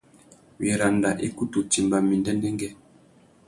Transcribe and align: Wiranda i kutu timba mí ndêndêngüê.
Wiranda 0.59 1.09
i 1.27 1.29
kutu 1.35 1.59
timba 1.71 1.97
mí 2.07 2.15
ndêndêngüê. 2.21 2.71